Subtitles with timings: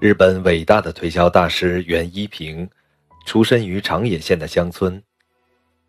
[0.00, 2.66] 日本伟大的推销大师袁一平，
[3.26, 5.02] 出身于长野县的乡村。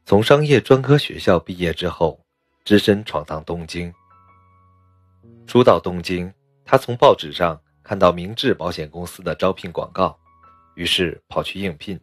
[0.05, 2.19] 从商业专科学校毕业之后，
[2.65, 3.89] 只身闯荡东京。
[5.47, 6.29] 初到东京，
[6.65, 10.19] 他从报纸上看到明治保险公司的招聘广告，
[10.75, 11.97] 于是跑去应聘。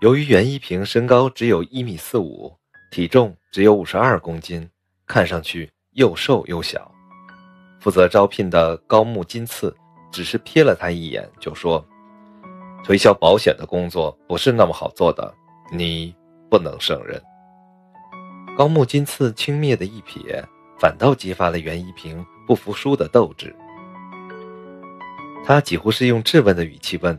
[0.00, 2.56] 由于袁一平身高只有一米四五，
[2.90, 4.66] 体重只有五十二公斤，
[5.06, 6.90] 看上去又瘦又小。
[7.78, 9.74] 负责招聘的高木金次
[10.10, 11.84] 只是瞥了他一眼，就说
[12.84, 15.32] ：“推销保险的工作不是那么好做的，
[15.72, 16.14] 你
[16.50, 17.20] 不能胜任。”
[18.56, 20.44] 高木金次轻蔑的一瞥，
[20.78, 23.54] 反倒激发了袁一平不服输的斗志。
[25.44, 27.18] 他几乎是用质问的语气问：“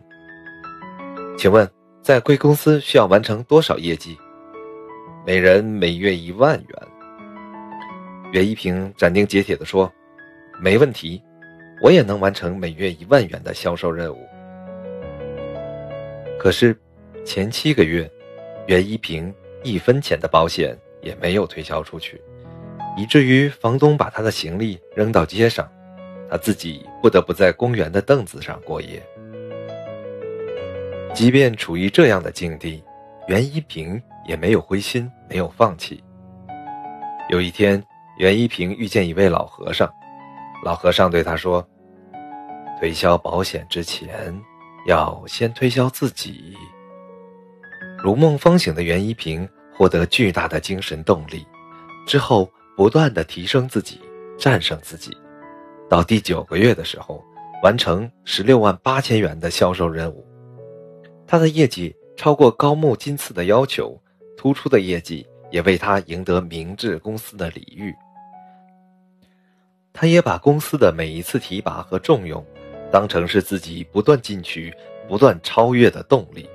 [1.38, 1.70] 请问，
[2.02, 4.18] 在贵公司需要完成多少业绩
[5.26, 6.88] ？”“每人每月一万元。”
[8.32, 9.92] 袁一平斩钉截铁地说。
[10.64, 11.20] 没问题，
[11.82, 14.28] 我也能完成每月一万元的销售任务。
[16.40, 16.80] 可是，
[17.26, 18.10] 前七个月，
[18.68, 19.34] 袁一平
[19.64, 22.22] 一分钱的保险也没有推销出去，
[22.96, 25.68] 以至于房东把他的行李扔到街上，
[26.30, 29.02] 他自己不得不在公园的凳子上过夜。
[31.14, 32.84] 即便处于这样的境地，
[33.28, 36.04] 袁一平也没有灰心，没有放弃。
[37.30, 37.84] 有一天，
[38.18, 39.92] 袁一平遇见一位老和尚。
[40.64, 41.68] 老和尚对他说
[42.82, 44.36] ：“推销保险之前，
[44.88, 46.58] 要先推销自己。”
[48.04, 51.46] 如梦方醒的袁一平获得巨大的精神动力，
[52.08, 54.02] 之后不断的提升自己，
[54.36, 55.16] 战胜自己。
[55.88, 57.24] 到第九个月的时候，
[57.62, 60.26] 完成十六万八千元的销售任务。
[61.28, 63.96] 他的业绩超过高木金次的要求，
[64.36, 67.94] 突出的业绩也为他赢得明治公司的礼遇。
[69.94, 72.44] 他也把公司的每一次提拔和重用，
[72.92, 74.74] 当成是自己不断进取、
[75.08, 76.50] 不断超越的动力。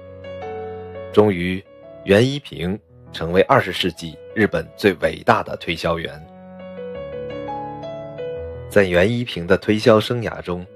[1.12, 1.65] 终于，
[2.05, 2.78] 袁一平
[3.12, 6.25] 成为二十世纪日本最伟大的推销员。
[8.69, 10.66] 在袁一平的推销生涯中，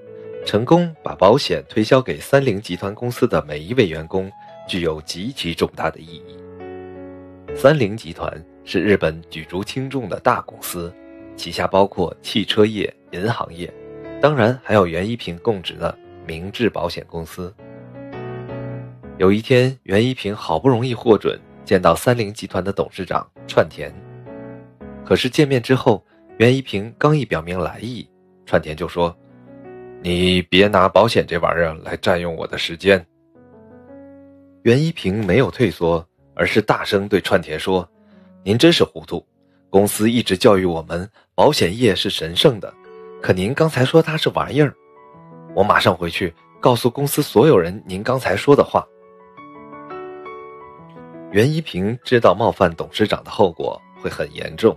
[0.46, 4.32] 成功把保险推销给三菱集团公司的每一位员工，
[4.66, 6.36] 具有极其重大的意义。
[7.54, 10.90] 三菱集团是日本举足轻重的大公司。
[11.36, 13.72] 旗下包括汽车业、银行业，
[14.20, 17.52] 当然还有袁一平供职的明治保险公司。
[19.16, 23.90] 有一天，袁一平好不容易获准见到三菱集团的董事长串田，
[25.06, 26.04] 可是见面之后，
[26.36, 28.06] 袁一平刚一表明来意，
[28.44, 29.16] 串田就说
[30.02, 33.04] ：“你别拿保险这玩意儿来占用我的时间。”
[34.64, 37.88] 袁一平没有退缩，而是大声对串田说
[38.44, 39.26] ：“您真是糊涂。”
[39.70, 42.72] 公司一直教育我们，保险业是神圣的。
[43.22, 44.74] 可您刚才说它是玩意儿，
[45.54, 48.86] 我马上回去告诉公司所有人您刚才说的话。
[51.30, 54.76] 袁一平知道冒犯董事长的后果会很严重，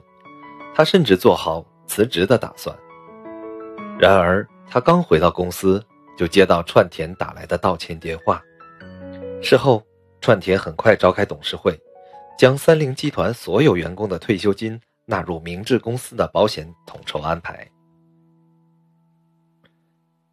[0.76, 2.76] 他甚至做好辞职的打算。
[3.98, 5.84] 然而，他刚回到公司，
[6.18, 8.42] 就接到串田打来的道歉电话。
[9.42, 9.82] 事后，
[10.22, 11.78] 串田很快召开董事会。
[12.36, 17.66] 将三菱集团所有员工的退休金纳入明治公司的保险统筹安排。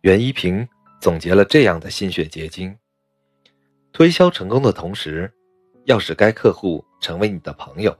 [0.02, 0.66] 袁一平
[1.00, 2.76] 总结了这样的心血结晶：
[3.92, 5.32] 推销成功的同时，
[5.84, 7.96] 要使该客户成为你的朋友。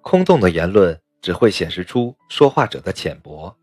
[0.00, 3.56] 空洞的言论只会显示出说话者的浅薄。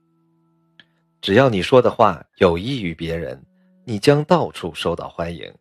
[1.21, 3.41] 只要你说的话有益于别人，
[3.85, 5.53] 你将到处受到欢迎。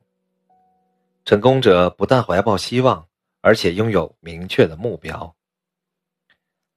[1.25, 3.07] 成功者不但怀抱希望。
[3.45, 5.35] 而且拥有明确的目标。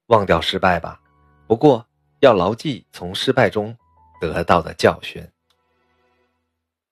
[0.07, 0.99] 忘掉失败吧，
[1.45, 1.85] 不过
[2.21, 3.77] 要牢记从失败中
[4.19, 5.25] 得到的教训。